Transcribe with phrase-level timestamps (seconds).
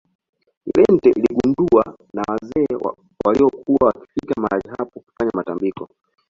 [0.71, 2.67] irente iligunduwa na wazee
[3.25, 5.89] waliokuwa wakifika mahali hapo kufanya matambiko